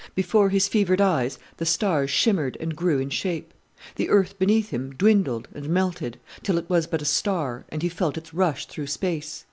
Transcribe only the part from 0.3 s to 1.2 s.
his fevered